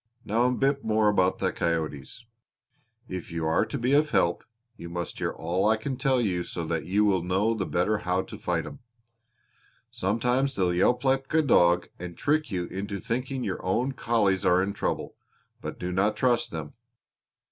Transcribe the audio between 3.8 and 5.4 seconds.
of help you must hear